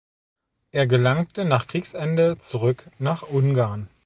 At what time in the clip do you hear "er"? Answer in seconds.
0.71-0.87